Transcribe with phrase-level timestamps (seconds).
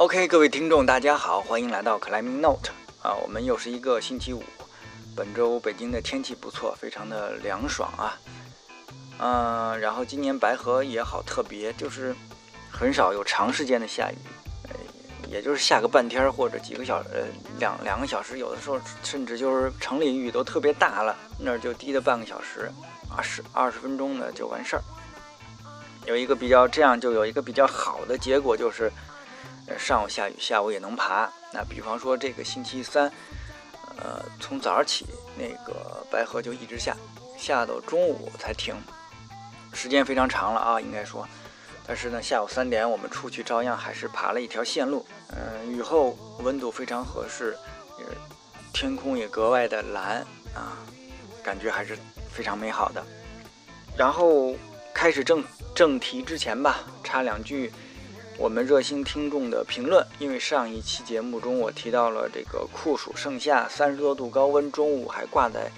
[0.00, 2.70] OK，各位听众，大家好，欢迎来到 Climbing Note
[3.02, 4.42] 啊，我们又是一个星期五。
[5.14, 8.16] 本周北京的天气不错，非常的凉爽啊。
[9.18, 12.16] 嗯，然后今年白河也好特别，就是
[12.70, 14.16] 很少有长时间的下雨，
[14.70, 14.70] 呃，
[15.28, 17.26] 也就是下个半天或者几个小呃
[17.58, 22.72] 两两个小时，有的时候甚至就是城里雨都特别大了，那儿就滴的半个小时，
[23.14, 24.82] 二十二十分钟的就完事儿。
[26.06, 28.90] 有一个比较这样就有一个比较好的结果就是。
[29.78, 31.30] 上午下雨，下午也能爬。
[31.52, 33.10] 那比方说这个星期三，
[33.96, 35.06] 呃，从早上起，
[35.36, 36.96] 那个白河就一直下，
[37.36, 38.74] 下到中午才停，
[39.72, 41.26] 时间非常长了啊，应该说。
[41.86, 45.04] 但是呢，下午三点我们出去，照样还是爬了一条线路。
[45.30, 47.56] 嗯，雨后温度非常合适，
[47.98, 48.04] 也
[48.72, 50.24] 天空也格外的蓝
[50.54, 50.78] 啊，
[51.42, 51.98] 感觉还是
[52.30, 53.04] 非常美好的。
[53.96, 54.54] 然后
[54.94, 55.42] 开始正
[55.74, 57.72] 正题之前吧，插两句。
[58.40, 65.70] 我们热心听众的评论，因为上一期节目中我提到了这个酷暑盛夏，三十多度高温，中午还挂在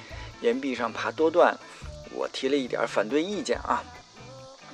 [0.42, 1.58] 岩壁上爬多段，
[2.14, 3.82] 我提了一点反对意见啊。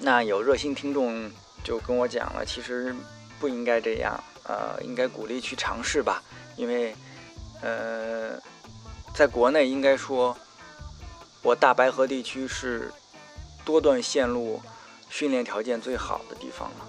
[0.00, 1.30] 那有热心听众
[1.64, 2.94] 就跟我讲了，其实
[3.40, 6.22] 不应该这样，呃，应该鼓励去尝试吧，
[6.56, 6.94] 因为
[7.62, 8.38] 呃，
[9.14, 10.36] 在国内应该说，
[11.41, 12.92] 我大白河地区是
[13.64, 14.60] 多段线路
[15.08, 16.88] 训练条件最好的地方了。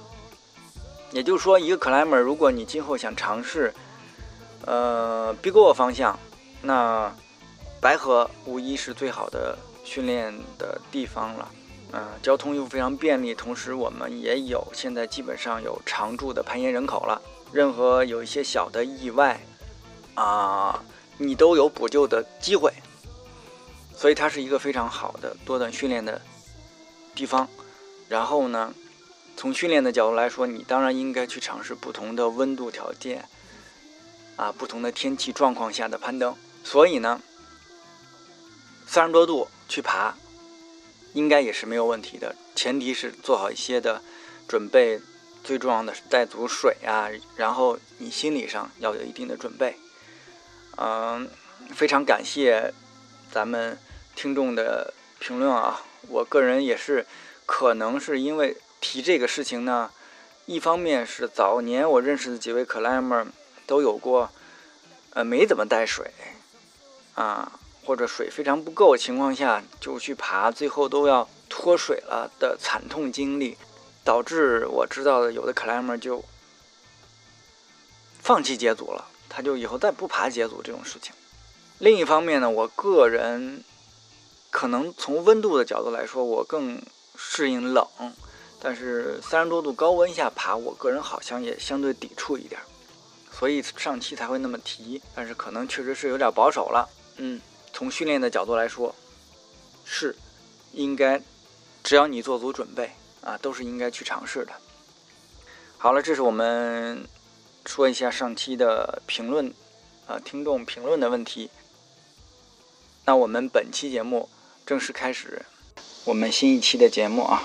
[1.11, 3.73] 也就是说，一个 climber，如果你今后想尝试，
[4.65, 6.17] 呃，big o 方向，
[6.61, 7.11] 那
[7.81, 11.52] 白河无疑是最好的训练的地方了。
[11.91, 17.19] 嗯，交通又非常便利，同时我们也有现在基本上有常住的攀岩人口了。
[17.52, 19.39] 任何有一些小的意外，
[20.13, 20.83] 啊，
[21.17, 22.71] 你都有补救的机会。
[23.95, 26.21] 所以它是一个非常好的多段训练的
[27.15, 27.47] 地方。
[28.07, 28.71] 然后呢？
[29.39, 33.23] 从训练的角度来说，你当然应该去尝试不同的温度条件，
[34.35, 36.35] 啊，不同的天气状况下的攀登。
[36.61, 37.21] 所以呢，
[38.86, 40.14] 三十多度去爬，
[41.14, 42.36] 应该也是没有问题的。
[42.53, 44.02] 前提是做好一些的
[44.45, 44.99] 准备，
[45.41, 49.77] 最重要的是带足水啊，然后你心理上要有一定的准备。
[50.75, 51.30] 嗯，
[51.73, 52.73] 非常感谢
[53.31, 53.80] 咱们
[54.17, 57.08] 听众的评论啊，我个人也是，
[57.45, 58.58] 可能是因为。
[58.81, 59.91] 提这个事情呢，
[60.45, 63.27] 一方面是早年我认识的几位 climber
[63.67, 64.29] 都有过，
[65.11, 66.11] 呃，没怎么带水，
[67.15, 73.57] 啊，或者水非常不够情况下就去爬，最后都要脱水了的惨痛经历，
[74.03, 76.23] 导致我知道的有的 climber 就
[78.21, 81.13] 放弃节组了，他就以后再不爬节组这种事情。
[81.79, 83.63] 另一方面呢，我个人
[84.49, 86.81] 可能从温度的角度来说，我更
[87.17, 87.85] 适应冷。
[88.61, 92.59] 但是三十多度高温下爬，我个人好像也相对抵触一点，
[93.31, 95.02] 所以上期才会那么提。
[95.15, 96.89] 但是可能确实是有点保守了。
[97.15, 97.39] 嗯，
[97.71, 98.93] 从训练的角度来说，
[99.86, 100.15] 是
[100.73, 101.21] 应该，
[101.83, 104.52] 只要你做足准备啊，都是应该去尝试的。
[105.77, 107.08] 好了，这是我们
[107.65, 109.53] 说一下上期的评论，
[110.05, 111.49] 啊，听众评论的问题。
[113.05, 114.30] 那我们本期节目
[114.65, 115.45] 正式开始，
[116.03, 117.41] 我们新一期的节目啊。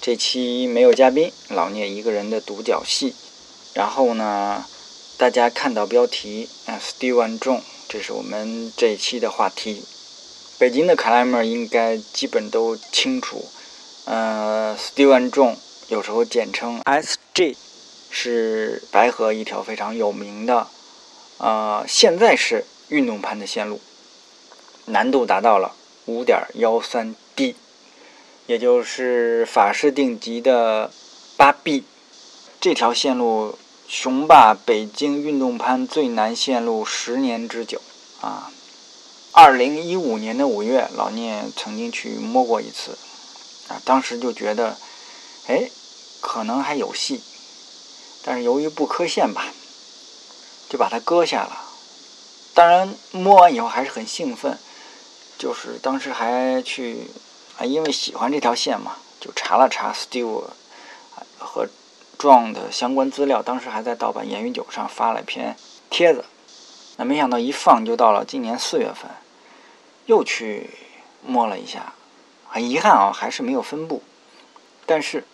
[0.00, 3.14] 这期没有嘉宾，老聂一个人的独角戏。
[3.74, 4.64] 然后呢，
[5.18, 9.84] 大家看到标题，啊，Steven 重，这是我们这一期的话题。
[10.58, 13.44] 北京的卡莱们应该基本都清楚，
[14.06, 15.58] 呃，Steven 重，
[15.88, 17.54] 有时候简称 SG，
[18.10, 20.66] 是白河一条非常有名的，
[21.36, 23.78] 呃，现在是运动攀的线路，
[24.86, 25.74] 难度达到了
[26.06, 27.54] 五点幺三 D。
[28.50, 30.90] 也就是法式定级的
[31.36, 31.84] 八 B
[32.60, 33.56] 这条线路，
[33.86, 37.80] 雄霸北京运动攀最难线路十年之久
[38.20, 38.50] 啊！
[39.30, 42.98] 二零一五年的五月，老聂曾经去摸过一次
[43.68, 44.76] 啊，当时就觉得，
[45.46, 45.70] 哎，
[46.20, 47.20] 可能还有戏，
[48.24, 49.46] 但是由于不磕线吧，
[50.68, 51.56] 就把它搁下了。
[52.52, 54.58] 当然摸完以后还是很兴奋，
[55.38, 57.06] 就是当时还去。
[57.60, 60.44] 啊，因为喜欢这条线嘛，就查了查 Steve
[61.38, 61.68] 和
[62.18, 63.42] John 的相关资料。
[63.42, 65.54] 当时还在盗版言语九上发了一篇
[65.90, 66.24] 帖子。
[66.96, 69.10] 那没想到一放就到了今年四月份，
[70.06, 70.70] 又去
[71.22, 71.92] 摸了一下，
[72.48, 74.02] 很遗憾啊，还是没有分布。
[74.86, 75.24] 但是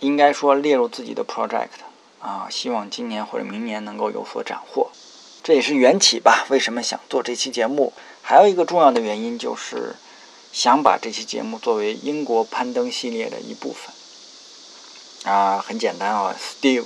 [0.00, 1.68] 应该说列入自己的 project
[2.18, 4.90] 啊，希望今年或者明年能够有所斩获。
[5.44, 6.46] 这也是缘起吧？
[6.48, 7.92] 为什么想做这期节目？
[8.22, 9.94] 还有一个重要的原因就是。
[10.52, 16.84] 想把这期节目作为英国攀登系列的一部分啊，很简单啊，Steve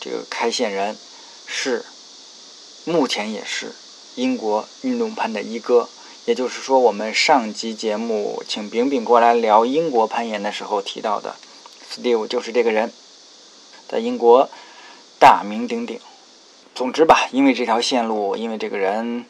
[0.00, 0.96] 这个开线人
[1.46, 1.84] 是
[2.84, 3.74] 目前也是
[4.14, 5.88] 英国运动攀的一哥。
[6.26, 11.36] 也就是说，我们上集节目请饼饼过来聊英国攀岩的时候提到的
[11.92, 12.90] Steve 就是这个人，
[13.86, 14.48] 在英国
[15.18, 16.00] 大名鼎鼎。
[16.74, 19.26] 总之吧，因为这条线路，因为这个人，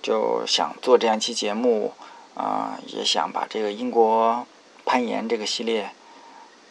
[0.00, 1.94] 就想做这样一期节目
[2.40, 4.46] 啊，也想把这个英国
[4.86, 5.90] 攀岩这个系列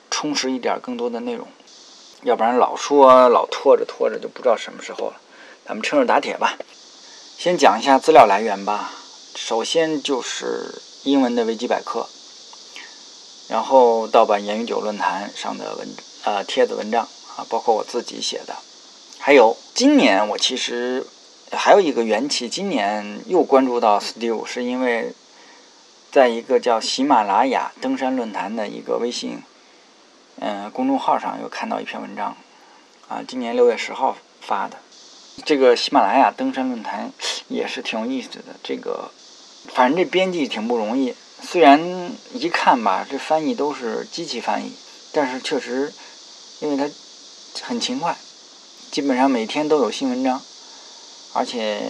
[0.10, 1.48] 充实一点更多的内容，
[2.24, 5.22] 要不然老说老拖着拖着就不知道什么时候了。
[5.68, 6.58] 咱们趁热打铁吧，
[7.38, 8.92] 先讲一下资料来源吧。
[9.36, 12.10] 首先就是英文的维基百科，
[13.48, 15.88] 然后盗版言语酒论坛上的文
[16.24, 17.08] 呃帖子文章
[17.38, 18.56] 啊，包括我自己写的，
[19.20, 21.06] 还有今年我其实
[21.52, 25.14] 还有一个缘起，今年又关注到 Steve，是因为
[26.12, 29.44] 在一个叫喜马拉雅登山论坛的一个微信
[30.40, 32.36] 嗯公众号上又看到一篇文章
[33.08, 34.78] 啊，今年六月十号发的，
[35.46, 37.12] 这个喜马拉雅登山论坛
[37.48, 39.12] 也是挺有意思的，这个。
[39.74, 41.80] 反正这编辑挺不容易，虽然
[42.34, 44.72] 一看吧，这翻译都是机器翻译，
[45.12, 45.94] 但是确实，
[46.62, 46.90] 因为他
[47.66, 48.16] 很勤快，
[48.90, 50.42] 基本上每天都有新文章，
[51.34, 51.82] 而且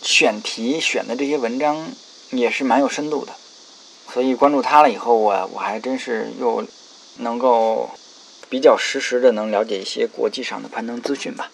[0.00, 1.88] 选题选的这些文章
[2.30, 3.32] 也是蛮有深度的，
[4.12, 6.64] 所以关注他了以后，我我还真是又
[7.18, 7.90] 能够
[8.48, 11.50] 比较实时的能了解一些国际上的攀登资讯吧，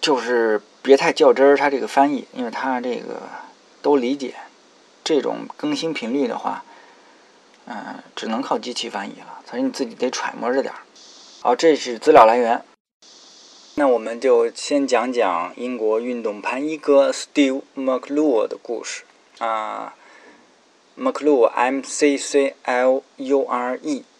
[0.00, 3.22] 就是别太较真儿，他这个翻译，因为他这个
[3.82, 4.34] 都理解。
[5.06, 6.64] 这种更新频率的话，
[7.66, 10.80] 嗯，只能靠机器翻译了，所以你自己得揣摩着点儿。
[11.42, 12.64] 好，这是资料来源。
[13.74, 19.02] 那我们就先讲讲英国运动攀一哥 Steve mclure 的故事
[19.40, 19.92] 啊
[20.96, 21.46] McClure，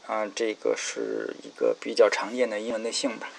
[0.07, 3.31] 啊，这个是一个比较常见的英文的姓吧。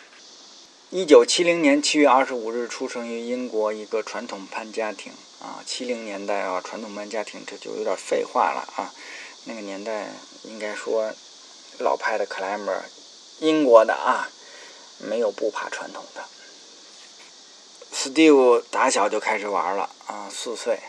[0.89, 5.11] 一九七零年七月二十五日出生于英国一个传统攀家庭。
[5.41, 8.91] 啊，七零年代啊，传统潘家庭这就有点废话了啊。
[9.43, 10.07] 那个年代
[10.43, 11.11] 应该说
[11.79, 12.79] 老派的 climber，
[13.39, 14.29] 英国的啊，
[14.97, 16.23] 没有不怕传统的。
[17.93, 20.79] Steve 打小就开始玩了啊，四岁，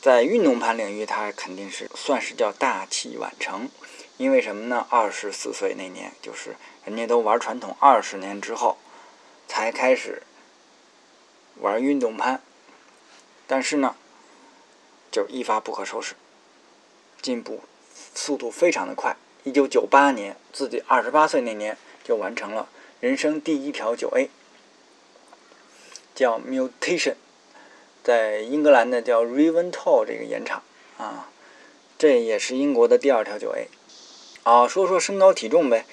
[0.00, 3.68] 在运动攀领域他肯定是算是叫大器晚成，
[4.16, 4.86] 因为什么呢？
[4.88, 6.56] 二十四岁那年，就是
[6.86, 8.78] 人家都玩传统二十年之后，
[9.46, 10.22] 才开始
[11.56, 12.40] 玩运动攀。
[13.46, 13.94] 但是呢，
[15.10, 16.14] 就一发不可收拾，
[17.20, 17.60] 进步
[18.14, 19.16] 速度非常的快。
[19.42, 22.68] 一九九八年，自己二十八岁那年就完成了
[23.00, 24.30] 人生第一条九 A，
[26.14, 27.16] 叫 Mutation，
[28.02, 30.62] 在英格兰的叫 Riventol 这个盐场
[30.98, 31.28] 啊，
[31.98, 33.68] 这也是英国的第二条九 A。
[34.42, 35.84] 啊，说说身高体重呗，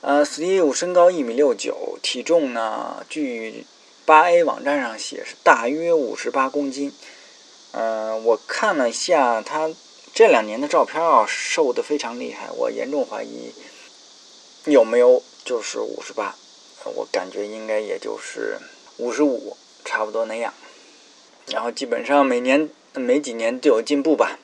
[0.00, 3.66] 呃，Steve 身高一米六九，体重呢，据。
[4.04, 6.92] 八 A 网站上写是大约五十八公斤，
[7.72, 9.68] 嗯，我看了一下他
[10.14, 13.52] 这两年的照片啊，瘦的非常厉害，我严重怀疑
[14.66, 16.36] 有没有就是五十八，
[16.94, 18.60] 我感觉应该也就是
[18.98, 20.54] 五十五，差不多那样。
[21.48, 24.38] 然后基本上每年每几年就有进步吧。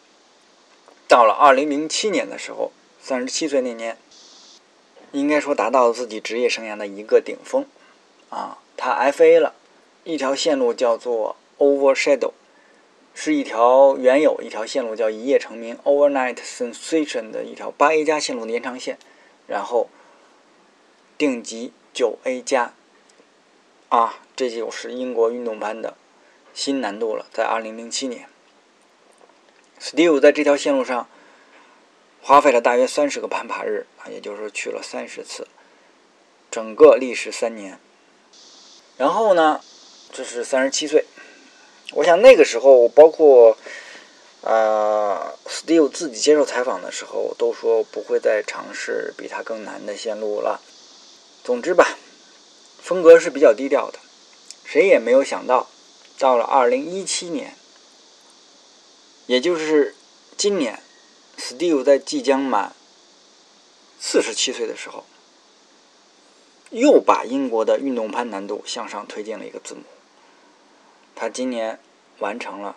[1.08, 3.98] 到了二零零七年的时候，三十七岁那年，
[5.12, 7.66] 应该说达到了自己职业生涯的一个顶峰，
[8.30, 8.58] 啊。
[8.74, 9.54] 他 FA 了
[10.02, 12.32] 一条线路，叫做 Overshadow，
[13.14, 18.98] 是一条原有一条线路叫一夜成名 Overnight Sensation 的一条八 A 加线路的延长线，
[19.46, 19.88] 然后
[21.16, 22.74] 定级九 A 加，
[23.90, 25.94] 啊，这就是英国运动班的
[26.54, 27.26] 新难度了。
[27.32, 28.28] 在2007年
[29.80, 31.08] ，Steve 在这条线路上
[32.20, 35.48] 花费了大约三十个攀爬日啊，也就是说去了三十次，
[36.50, 37.78] 整个历时三年。
[38.96, 39.60] 然后呢，
[40.12, 41.04] 这是三十七岁。
[41.94, 43.56] 我想那个时候，包括
[44.42, 50.60] 呃，Steve 自己接受采访的时候，都说不会再尝试比他更难的线路了。
[51.42, 51.96] 总之吧，
[52.80, 53.98] 风格是比较低调的。
[54.64, 55.68] 谁也没有想到，
[56.22, 57.56] 到了二零一七年，
[59.26, 59.96] 也就是
[60.36, 60.80] 今年
[61.36, 62.76] ，Steve 在即将满
[63.98, 65.04] 四十七岁的时候。
[66.70, 69.82] 又把英国的运动攀难度向上推进了一个字母。
[71.14, 71.78] 他今年
[72.20, 72.76] 完成了，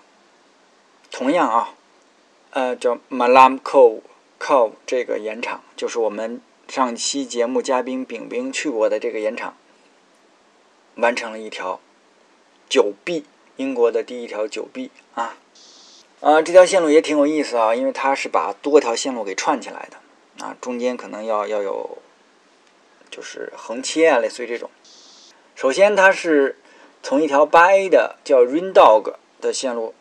[1.12, 1.76] 同样啊，
[2.50, 4.02] 呃，叫 Malam Cove
[4.38, 9.56] Cove 这个岩场，就是我们上期节目嘉宾饼饼去过的这个岩场，
[10.96, 11.80] 完成了一条
[12.68, 13.24] 九 B，
[13.58, 15.38] 英国的第一条九 B 啊，
[16.22, 21.98] 啊，这条线路也挺有意思啊，因为它是把多条线路给串起来的啊，中间可能要要有。
[23.12, 24.70] 就是横切啊，类似于这种。
[25.56, 26.58] 首先，它是
[27.02, 29.94] 从一条八 A 的叫 Rain Dog 的线路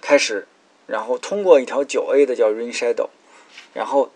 [0.00, 0.48] 开始，
[0.88, 3.10] 然后通过一条九 A 的叫 Rain Shadow，
[3.74, 4.10] 然后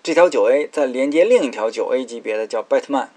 [0.00, 3.08] 这条九 A 再连接另一条九 A 级别的叫 Batman，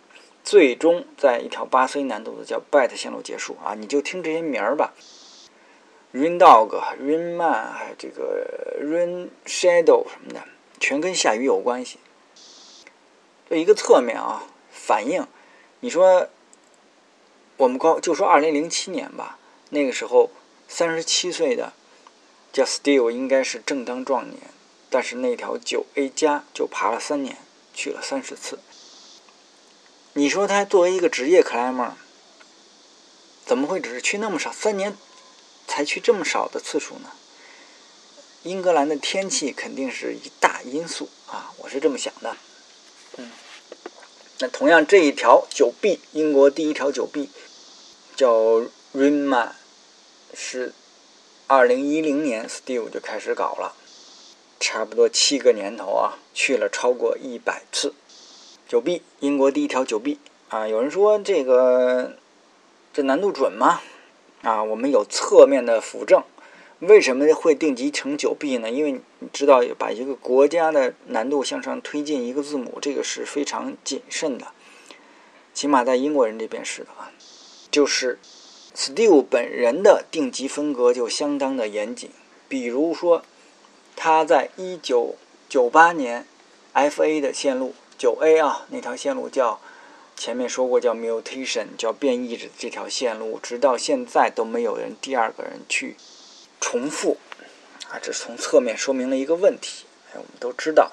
[0.43, 3.75] 最终在一条八 C 难度的叫 Bat 线路结束啊！
[3.77, 4.93] 你就听这些名儿吧
[6.13, 10.43] ，Rain Dog、Rain Man，还有这个 Rain Shadow 什么的，
[10.79, 11.99] 全跟下雨有关系。
[13.49, 15.27] 这一个侧面啊，反映。
[15.81, 16.27] 你说，
[17.57, 19.37] 我们高就说二零零七年吧，
[19.69, 20.31] 那个时候
[20.67, 21.73] 三十七岁的
[22.51, 24.37] 叫 Steve 应该是正当壮年，
[24.89, 27.37] 但是那条九 A 加就爬了三年，
[27.73, 28.59] 去了三十次。
[30.13, 31.91] 你说他作为一个职业 climber，
[33.45, 34.51] 怎么会只是去那么少？
[34.51, 34.97] 三年
[35.67, 37.11] 才去这么少的次数呢？
[38.43, 42.35] 英格兰的天气肯定是一大因素啊，我是这么想的。
[43.15, 43.31] 嗯。
[44.39, 47.29] 那同样，这一条九 B，英国第一条九 B，
[48.15, 48.63] 叫
[48.93, 49.51] Rainman，
[50.33, 50.73] 是
[51.47, 53.75] 二零一零年 Steve 就开始搞了，
[54.59, 57.93] 差不多七个年头啊，去了超过一百次。
[58.71, 62.15] 九 B，英国第一条九 B 啊，有人说这个
[62.93, 63.81] 这难度准吗？
[64.43, 66.23] 啊，我们有侧面的辅证。
[66.79, 68.71] 为什么会定级成九 B 呢？
[68.71, 74.47] 因为你知道，把一个国家的难度向上推进一个字母，这个是非常谨慎的。
[75.53, 77.11] 起码在英国人这边是的啊。
[77.69, 78.19] 就是
[78.73, 82.09] Steve 本人的定级风格就相当的严谨。
[82.47, 83.25] 比如说，
[83.97, 85.15] 他在一九
[85.49, 86.25] 九八年
[86.73, 89.61] FA 的线路九 A 啊，那条线路叫
[90.17, 95.95] 前面说过叫 Mutation，叫变异的这条线路，直到现在都没有人第二个人去。
[96.59, 97.17] 重复
[97.91, 99.85] 啊，这从侧面说明了一个问题。
[100.07, 100.91] 哎，我们都知道，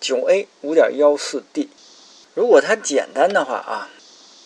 [0.00, 1.68] 九 A 五点幺四 D，
[2.32, 3.90] 如果它简单的话啊，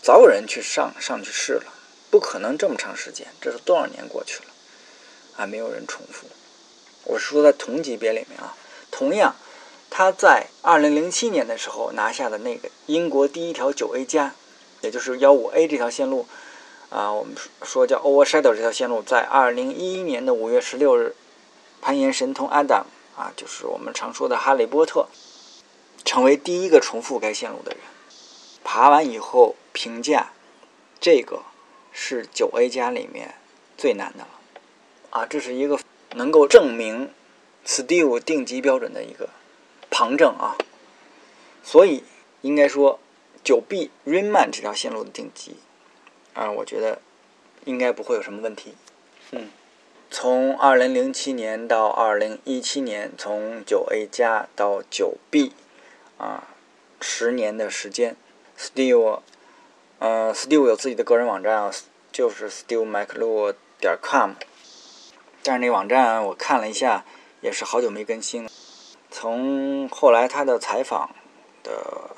[0.02, 1.72] 早有人去上上去试了，
[2.10, 3.28] 不可能这么长时间。
[3.40, 4.46] 这是多少年过去了，
[5.32, 6.26] 还没有人重复。
[7.04, 8.56] 我是说在同级别里面啊，
[8.90, 9.36] 同样，
[9.90, 14.34] 他在二零零七年的时候拿下的那个英国第一条九 A 加，
[14.80, 16.26] 也就是幺五 A 这条线路。
[16.88, 21.14] 啊，我们说叫 Overshadow 这条线路，在二零一一年的五月十六日，
[21.80, 22.82] 攀岩神童 Adam
[23.16, 25.06] 啊，就是我们常说的哈利波特，
[26.04, 27.80] 成为第一个重复该线路的人。
[28.64, 30.32] 爬完以后评价，
[31.00, 31.42] 这个
[31.92, 33.36] 是九 A 加里面
[33.78, 34.28] 最难的了。
[35.10, 35.78] 啊，这是一个
[36.14, 37.10] 能够证明
[37.64, 39.28] Steve 定级标准的一个
[39.90, 40.56] 旁证啊。
[41.62, 42.04] 所以
[42.40, 42.98] 应该说，
[43.44, 45.56] 九 B Rainman 这条线路的定级。
[46.32, 47.00] 啊，我觉得
[47.64, 48.74] 应该不会有什么问题。
[49.32, 49.50] 嗯，
[50.10, 55.52] 从二零零七年到二零一七年，从九 A 加到九 B，
[56.18, 56.48] 啊，
[57.00, 58.16] 十年的时间。
[58.58, 59.20] Steve，
[59.98, 61.72] 呃，Steve 有自己的个人网站啊，
[62.12, 64.32] 就是 SteveMcLeod 点 com。
[65.42, 67.04] 但是那网站我看了一下，
[67.40, 68.50] 也是好久没更新了。
[69.10, 71.10] 从后来他的采访
[71.62, 72.10] 的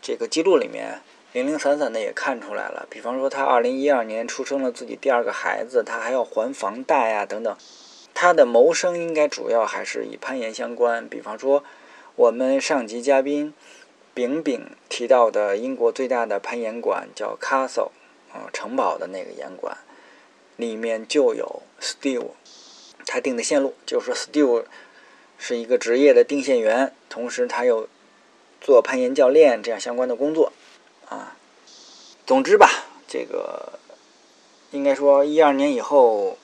[0.00, 1.00] 这个记录里面。
[1.32, 7.54] 零零散散的也看出来了，比方说他二零一二年出生了自己第二个孩子，他还要还房贷啊等等，
[8.14, 11.06] 他的谋生应该主要还是以攀岩相关。
[11.06, 11.62] 比方说
[12.14, 13.52] 我们上集嘉宾
[14.14, 17.90] 丙丙提到的英国最大的攀岩馆叫 Castle，
[18.32, 19.76] 啊城堡的那个岩馆，
[20.56, 22.28] 里面就有 Steve，
[23.04, 24.64] 他定的线路就是说 Steve
[25.38, 27.88] 是一个职业的定线员，同时他又
[28.60, 30.52] 做攀岩教练这样相关的工作。
[31.08, 31.36] 啊，
[32.26, 32.68] 总之吧，
[33.06, 33.78] 这个
[34.70, 36.36] 应该说一二年以后，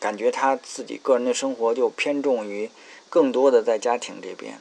[0.00, 2.70] 感觉他自己个人的生活就偏重于
[3.08, 4.58] 更多的在家庭这边。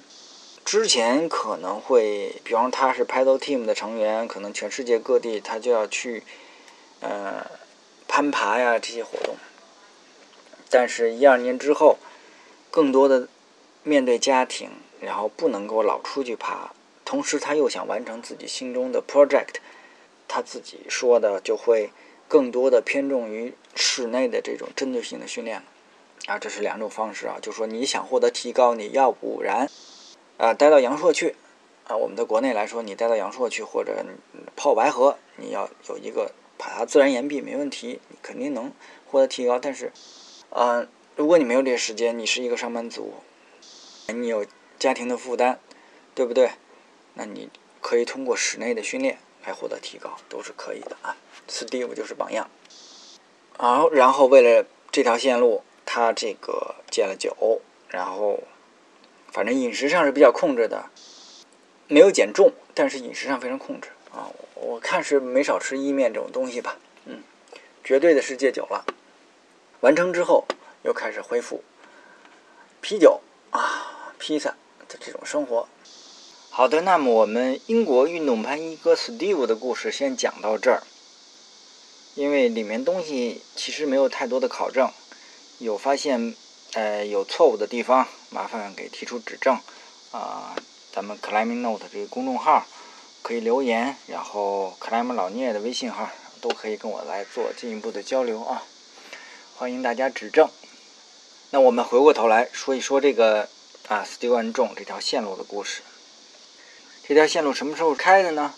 [0.63, 6.23] 之前可能会，比方他是 Paddle Team 的成员，可能全世界各地他就要去
[6.99, 7.49] 呃
[8.07, 9.37] 攀爬呀这些活动。
[10.69, 11.97] 但是，一二年之后，
[12.69, 13.29] 更多的
[13.87, 16.73] 面对家庭，然后不能够老出去爬。
[17.05, 19.55] 同时，他又想完成自己心中的 project，
[20.27, 21.91] 他自己说的就会
[22.27, 25.63] 更多的偏重于室内的这种针对性的训练。
[26.25, 29.69] 啊，这是两种方式啊，就说你想获得提高，你要不然
[30.35, 31.35] 啊待到阳朔去
[31.85, 34.05] 啊，我们的国内来说，你待到阳朔去或者
[34.57, 38.73] 泡白河，你要有一个爬自然岩壁没问题，你肯定能
[39.05, 39.57] 获得提高。
[39.57, 39.93] 但是，
[40.49, 43.13] 啊，如果你没有这个时间，你是一个上班族，
[44.13, 44.45] 你有
[44.79, 45.59] 家庭的负担，
[46.15, 46.51] 对不对？
[47.13, 47.49] 那你
[47.81, 51.17] 可以通过室内的训练来获得提高，都是可以的啊。
[51.49, 52.49] Steve 就是榜样。
[53.57, 58.43] 好，然后为了这条线路，他这个戒了酒，然后
[59.31, 60.89] 反正饮食上是比较控制的，
[61.87, 64.31] 没有减重，但是饮食上非常控制啊。
[64.55, 67.23] 我看是没少吃意面这种东西吧，嗯，
[67.83, 68.85] 绝对的是戒酒了。
[69.81, 70.45] 完成之后
[70.83, 71.63] 又开始恢复
[72.81, 73.21] 啤酒、
[74.19, 74.55] 披萨
[74.87, 75.67] 的这种生活。
[76.49, 80.81] 好的，那么我们英国运动攀一哥 Steve 的故事先讲到这儿，
[82.15, 84.91] 因为里面东西其实没有太多的考证，
[85.59, 86.35] 有发现
[86.73, 89.59] 呃有错误的地方，麻烦给提出指正
[90.11, 90.55] 啊。
[90.91, 92.65] 咱们 Climbing Note 这个公众号
[93.21, 96.09] 可以留言，然后 Climb 老聂的微信号
[96.41, 98.63] 都可以跟我来做进一步的交流啊，
[99.55, 100.49] 欢迎大家指正。
[101.51, 103.47] 那我们回过头来说一说这个
[103.87, 105.81] 啊 Steve John 这条线路的故事。
[107.07, 108.53] 这条线路什么时候开的呢？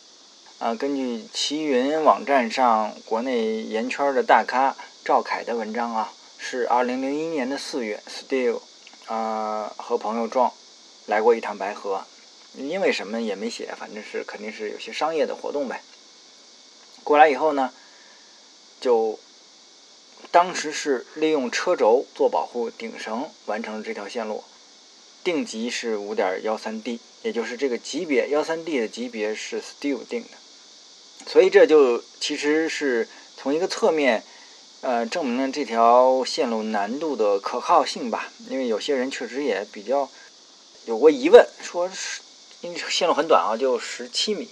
[0.57, 8.59] 啊，根据奇云网站上国内岩圈的大咖赵凯的文章啊，是二零零一年的四月，Steve
[9.05, 10.51] 啊和朋友壮
[11.05, 12.03] 来过一趟白河，
[12.55, 15.83] 因为什么也没写，反正是肯定是有些商业的活动呗。
[17.03, 17.71] 过来以后呢，
[18.81, 19.19] 就
[20.31, 24.43] 当时是利用车轴做保护顶绳完成了这条线路，
[25.23, 26.99] 定级是五点幺三 D。
[27.21, 30.29] 也就是这个级别幺三 D 的级别是 Steve 定的，
[31.27, 34.23] 所以这就其实是从一个侧面，
[34.79, 38.31] 呃，证明了这条线路难度的可靠性吧。
[38.47, 40.09] 因为有些人确实也比较
[40.85, 42.21] 有过疑问，说是
[42.61, 44.47] 因为线路很短啊，就十七米，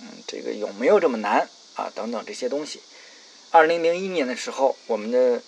[0.00, 1.92] 嗯，这个有没有这么难啊？
[1.94, 2.80] 等等这些东西。
[3.52, 5.40] 二零零一年的时候，我们的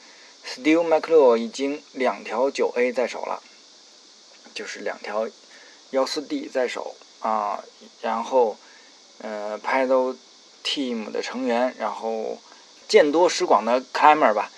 [0.47, 3.43] Steve McClure 已经两条九 A 在手了，
[4.55, 5.29] 就是两条。
[5.91, 7.63] 幺四 D 在手啊，
[8.01, 8.57] 然后
[9.19, 10.17] 呃，Paddle
[10.65, 12.39] Team 的成员，然后
[12.89, 14.51] 见多识广的 Climber 吧，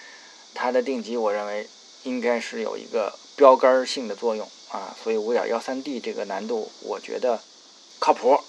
[0.54, 1.68] 它的定级我认为
[2.04, 7.40] 应该是有一个标杆性的作用啊，所以五点幺三 D 这个难度我觉得
[7.98, 8.40] 靠谱。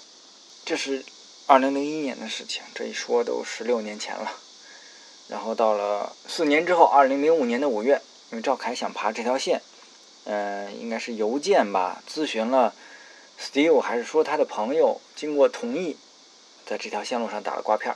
[0.64, 1.04] 这是
[1.48, 4.32] 二零零一年的事情，这一说都十六年前了。
[5.26, 9.60] 然后到了四年之后，二零零五年的五月，因为赵凯想爬这条线。
[10.28, 12.74] 嗯，应该是邮件吧，咨询了
[13.40, 15.96] Steve，还是说他的朋友经过同意，
[16.66, 17.94] 在这条线路上打了挂片。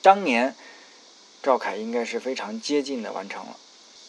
[0.00, 0.56] 当年
[1.42, 3.58] 赵凯应该是非常接近的完成了。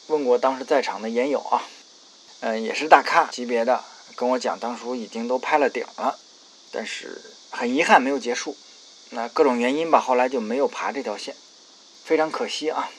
[0.08, 1.64] 问过当时在场的研友啊，
[2.40, 3.84] 嗯，也是大咖级别的，
[4.16, 6.18] 跟我讲当初已经都拍了顶了，
[6.72, 8.56] 但是很遗憾没有结束。
[9.10, 11.36] 那各种原因吧，后来就没有爬这条线，
[12.06, 12.90] 非常可惜啊。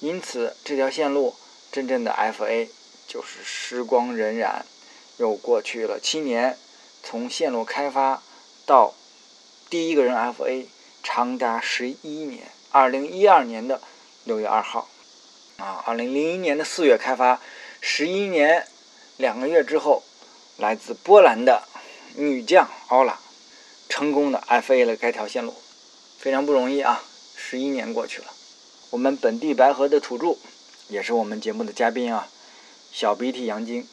[0.00, 1.36] 因此这条线路。
[1.74, 2.68] 真正的 FA
[3.08, 4.62] 就是时光荏苒，
[5.16, 6.56] 又过去了七年，
[7.02, 8.22] 从线路开发
[8.64, 8.94] 到
[9.68, 10.66] 第一个人 FA
[11.02, 12.44] 长达十一年。
[12.70, 13.80] 二零一二年的
[14.22, 14.88] 六月二号，
[15.56, 17.40] 啊，二零零一年的四月开发，
[17.80, 18.68] 十一年
[19.16, 20.04] 两个月之后，
[20.56, 21.64] 来自波兰的
[22.14, 23.18] 女将奥拉
[23.88, 25.52] 成功的 FA 了该条线路，
[26.18, 27.02] 非常不容易啊！
[27.34, 28.28] 十一年过去了，
[28.90, 30.38] 我们本地白河的土著。
[30.88, 32.28] 也是我们节目的嘉宾啊，
[32.92, 33.88] 小鼻涕杨晶，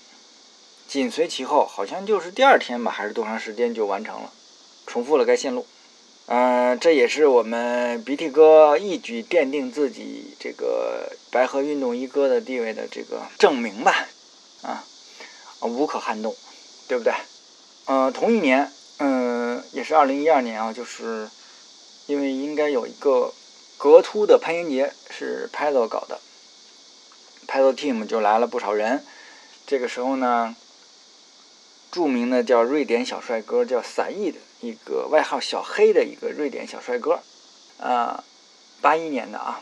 [0.88, 4.32] 紧随其后，好像就是第二天吧，还是多长时间就完成了，
[4.86, 5.66] 重复了该线路。
[6.28, 14.08] 嗯，这也是我们鼻涕哥一举奠定自己这个白河运动一哥的地位的这个证明吧，
[14.62, 14.84] 啊，
[15.62, 16.36] 无可撼动，
[16.88, 17.14] 对不对？
[17.86, 21.30] 嗯，同一年，嗯，也是二零一二年啊，就是
[22.06, 23.34] 因为应该有一个
[23.78, 26.20] 格凸的攀岩节是 Paddle 搞的。
[27.52, 29.04] Paddle Team 就来了不少人，
[29.68, 30.56] 这个时候呢，
[31.92, 37.20] 著名的叫瑞典小帅哥叫萨义的一个外号小黑的一个瑞典小帅哥，
[37.78, 38.24] 啊，
[38.80, 39.62] 八一年的啊，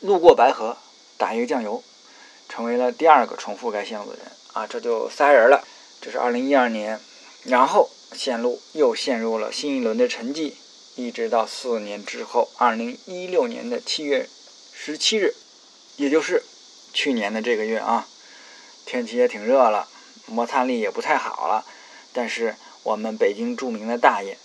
[0.00, 0.76] 路过白河
[1.16, 1.84] 打一个酱油，
[2.48, 5.64] 成为了第二个重复该线路的人啊，这就仨人了。
[6.00, 6.98] 这是二零一二年，
[7.44, 10.54] 然后线路又陷入了新一轮的沉寂，
[10.96, 14.28] 一直到四年之后，二零一六年的七月
[14.72, 15.36] 十七日，
[15.94, 16.42] 也就是。
[16.98, 18.08] 去年的这个月啊，
[18.84, 19.88] 天气也挺热了，
[20.26, 21.64] 摩擦力也不太好了。
[22.12, 24.36] 但是我们北京著名的大爷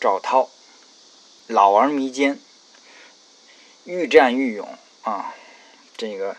[0.00, 0.50] 赵涛，
[1.46, 2.40] 老而弥坚，
[3.84, 5.36] 愈战愈勇啊！
[5.96, 6.36] 这个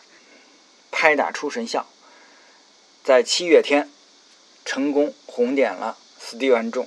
[0.91, 1.87] 拍打出神效，
[3.01, 3.89] 在七月天
[4.65, 6.85] 成功红点了斯蒂文众，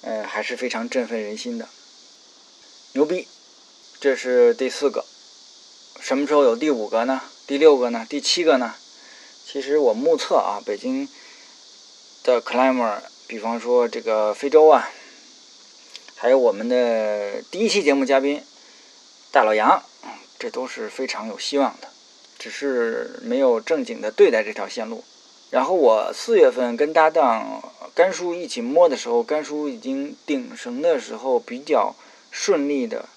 [0.00, 1.68] 呃，还是非常振奋人心的，
[2.94, 3.28] 牛逼！
[4.00, 5.04] 这是第四个。
[6.00, 7.20] 什么时候有第五个呢？
[7.46, 8.06] 第六个呢？
[8.08, 8.74] 第七个呢？
[9.46, 11.06] 其实我目测啊，北京
[12.24, 14.90] 的 climber，比方说这个非洲啊，
[16.16, 18.42] 还有我们的第一期节目嘉宾
[19.30, 19.82] 大老杨，
[20.38, 21.88] 这都是非常有希望的，
[22.38, 25.04] 只是没有正经的对待这条线路。
[25.50, 27.62] 然后我四月份跟搭档
[27.94, 31.94] 甘叔一起摸的时候，甘叔已经顶绳的时候比较
[32.30, 33.08] 顺利的，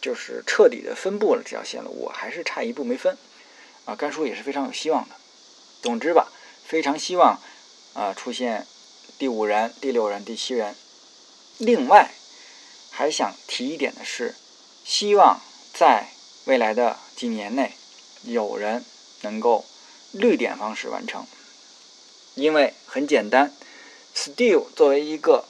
[0.00, 3.16] 就是彻底的分布了这条线路，我还是差一步没分。
[3.84, 5.14] 啊，甘叔也是非常有希望的。
[5.82, 6.30] 总之吧，
[6.64, 7.40] 非常希望
[7.94, 8.66] 啊出现
[9.18, 10.74] 第五人、第六人、第七人。
[11.58, 12.10] 另外，
[12.90, 14.34] 还想提一点的是，
[14.84, 15.40] 希望
[15.72, 16.08] 在
[16.44, 17.72] 未来的几年内，
[18.22, 18.84] 有人
[19.22, 19.64] 能够
[20.12, 21.26] 绿点方式完成。
[22.34, 23.52] 因为很简单
[24.14, 25.44] ，Steve 作为一个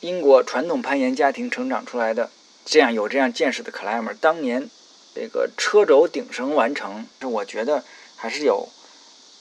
[0.00, 2.30] 英国传统攀岩家庭成长出来的，
[2.64, 4.68] 这样有这样见识的 climber，当年
[5.14, 7.84] 这个车轴顶绳完成，是我觉得
[8.16, 8.68] 还是有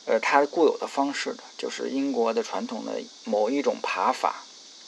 [0.06, 4.44] 呃它固有的方式的，就是英国的传统的某一种爬法，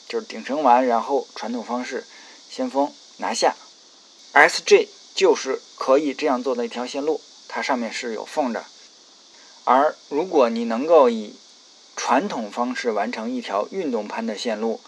[0.08, 2.04] 就是顶绳完，然后传统方式
[2.50, 3.54] 先锋拿下
[4.32, 8.64] ，SJ 就是可以这样做的一条线路，它上面是有缝的，
[9.64, 11.36] 而如果你能够以
[11.94, 14.80] 传统方式完成一条运动攀的线路，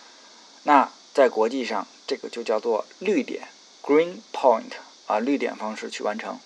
[0.64, 3.48] 那在国际上这个就叫做绿点
[3.82, 4.72] （green point）
[5.06, 6.38] 啊，绿点方式去完成。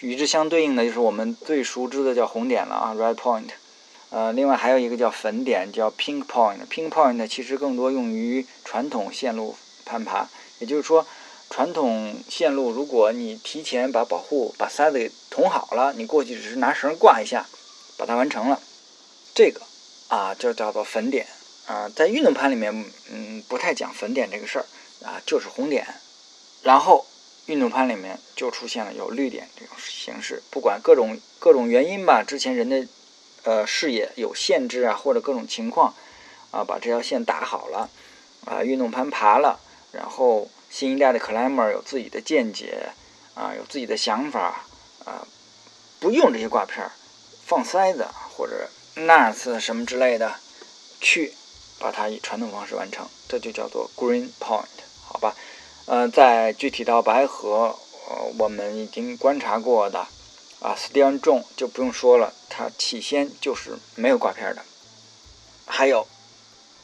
[0.00, 3.48] 与之相对应的就是我们最熟知的叫红点了啊，red point。
[4.10, 6.66] 呃，另外还有一个叫粉点，叫 pink point。
[6.70, 11.06] pink point 其实更多用于传统线路攀爬，也就是说，
[11.50, 17.46] 传统线路如果你提前把保护把塞子给捅好了，你过去只是拿绳挂一下，
[17.96, 18.60] 把它完成了。
[19.34, 19.62] 这个
[20.08, 21.26] 啊，就叫做粉点
[21.66, 24.66] 啊，在运动攀里面，嗯，不太讲粉点这个事儿
[25.04, 25.86] 啊，就是红点。
[26.62, 27.06] 然后
[27.46, 32.86] 运动攀里面就出现了有绿点这种形式，不管各种各种原因吧，之前人的
[33.44, 35.94] 呃视野有限制啊，或者各种情况
[36.50, 37.90] 啊，把这条线打好了
[38.44, 39.60] 啊，运动攀爬了，
[39.92, 42.90] 然后新一代的 climber 有自己的见解
[43.34, 44.64] 啊，有自己的想法
[45.04, 45.26] 啊，
[45.98, 46.92] 不用这些挂片儿，
[47.44, 48.68] 放塞子或者。
[48.98, 50.36] 那次什么之类的，
[51.02, 51.34] 去
[51.78, 54.64] 把它以传统方式完成，这就叫做 green point，
[55.04, 55.34] 好吧？
[55.86, 60.06] 呃，在具体到白河，呃，我们已经观察过的
[60.60, 64.62] 啊，Stian 重就不用说了，它起先就是没有挂片的。
[65.66, 66.06] 还有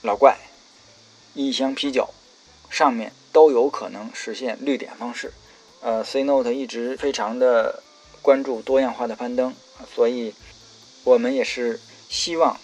[0.03, 0.39] 老怪、
[1.35, 2.09] 一箱啤酒，
[2.71, 5.33] 上面都有可能实现绿点方式。
[5.81, 7.83] 呃，C Note 一直非常的
[8.21, 9.55] 关注多样化的攀登，
[9.95, 10.35] 所以
[11.05, 11.81] 我们也是。
[12.13, 12.61] 希望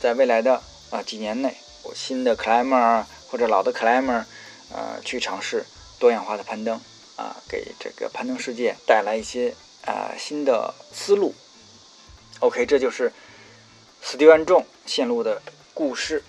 [0.00, 4.24] 在未来的啊几年内，我新的 climber 或者老的 climber，
[4.72, 5.64] 呃，去尝试
[5.98, 6.80] 多样化的攀登
[7.16, 9.54] 啊，给这个攀登世界带来一些
[9.86, 11.34] 啊新的思路。
[12.40, 13.12] OK，这就是
[14.02, 15.40] 斯蒂万众线路的
[15.74, 16.22] 故事。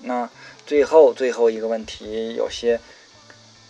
[0.00, 0.30] 那
[0.66, 2.80] 最后最后一个问题，有些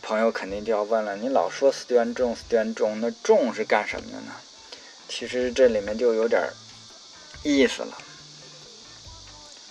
[0.02, 4.32] 朋友肯定就要问了：你老说斯蒂万众，斯蒂万众，那重是干什么的呢？
[5.08, 6.42] 其实这里面就有点
[7.42, 7.98] 意思了。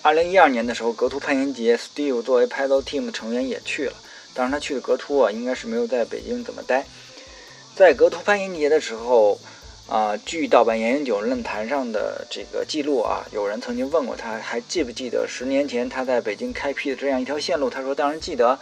[0.01, 3.93] 二零一二年的时候，格图攀岩节，Steve 作为 Paddle Team 的成员也去了。
[4.33, 6.85] 当然，他去的格图啊，应该是没有在北京怎么待。
[7.75, 9.38] 在格图攀岩节的时候，
[9.89, 17.69] 啊，据盗版岩九论坛上的这个记录啊，有人曾经问过他，还记不记得十年前他在北京开辟的这样一条线路？
[17.69, 18.57] 他说：“当然记得。”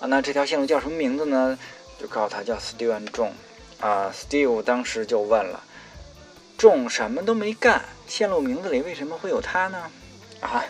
[0.00, 1.58] 啊，那这条线路叫什么名字呢？
[2.00, 3.32] 就告诉他叫 Steve and John。
[3.78, 5.62] 啊，Steve 当时就问了
[6.58, 9.90] ：“John 什么都没干，线路名字里为什么会有他呢？”
[10.40, 10.64] 啊，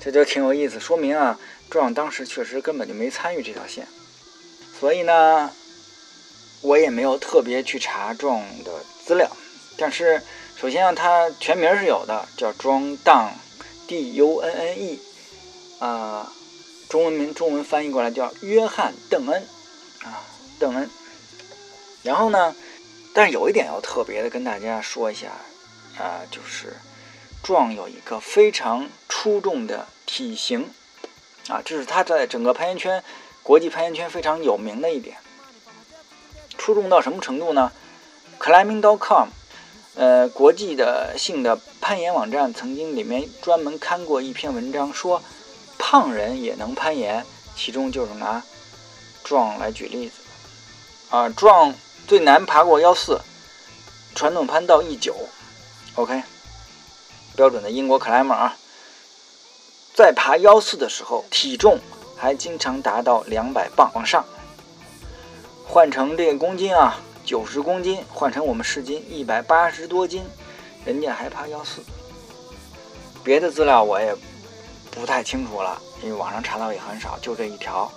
[0.00, 3.86] 这就挺有意思，说明啊，壮当时确实根本就没参与这条线，
[4.78, 5.50] 所以呢，
[6.62, 9.28] 我也没有特别去查壮的资料。
[9.76, 10.22] 但是，
[10.56, 13.32] 首先啊，他全名是有的，叫庄当
[13.86, 15.00] ，D U N N E，
[15.78, 16.32] 啊，
[16.88, 19.42] 中文名中文翻译过来叫约翰邓恩，
[20.04, 20.22] 啊，
[20.58, 20.88] 邓恩。
[22.02, 22.54] 然后呢，
[23.12, 25.28] 但是有一点要特别的跟大家说一下，
[25.98, 26.72] 啊，就是。
[27.42, 30.70] 壮有一个非常出众的体型，
[31.48, 33.02] 啊，这是他在整个攀岩圈、
[33.42, 35.16] 国际攀岩圈非常有名的一点。
[36.58, 37.72] 出众到什么程度呢
[38.38, 39.28] ？Climbing.com，
[39.94, 45.22] 呃，国际的性的攀岩网站曾经里面专门刊过一篇文章，说
[45.78, 47.24] 胖人也能攀岩，
[47.56, 48.42] 其中就是拿
[49.24, 50.20] 壮来举例子。
[51.10, 51.74] 啊，壮
[52.06, 53.20] 最难爬过幺四，
[54.14, 55.14] 传统攀到 E 九
[55.94, 56.22] ，OK。
[57.38, 58.56] 标准的英国 climber 啊，
[59.94, 61.78] 在爬幺四的时候，体重
[62.16, 64.24] 还经常达到两百磅往上。
[65.64, 70.24] 换成这个公斤啊，九十公斤，换成我们市斤一百八十多斤，
[70.84, 71.80] 人家还爬幺四。
[73.22, 74.12] 别的资料我也
[74.90, 77.88] 不太清楚了，因为网上查到也很少，就这一条。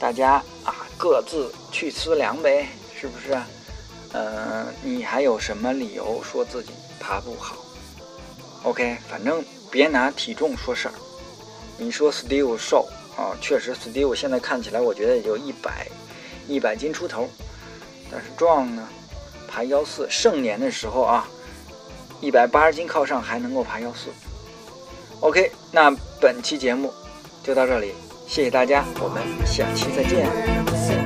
[0.00, 2.66] 大家啊，各自去思量呗，
[3.00, 3.40] 是不是？
[4.14, 7.54] 嗯，你还有什么理由说自己爬不好？
[8.62, 10.94] OK，反正别拿体重说事儿。
[11.78, 15.86] 你说 Steve 瘦啊，确实 Steve 现在看起来我觉得也就一百
[16.46, 17.28] 一百斤出头，
[18.10, 18.86] 但是壮呢，
[19.48, 21.26] 爬幺四，盛年的时候啊，
[22.20, 24.10] 一百八十斤靠上还能够爬幺四。
[25.20, 26.92] OK，那本期节目
[27.42, 27.94] 就到这里，
[28.26, 30.99] 谢谢大家，我们下期再见。